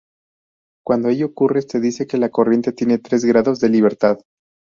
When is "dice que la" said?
1.79-2.29